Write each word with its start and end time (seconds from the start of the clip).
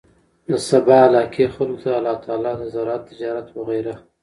د 0.47 0.49
سبا 0.69 0.97
علاقې 1.07 1.45
خلکو 1.55 1.81
ته 1.83 1.89
الله 1.99 2.15
تعالی 2.25 2.53
د 2.57 2.63
زراعت، 2.73 3.03
تجارت 3.11 3.47
وغيره 3.53 3.95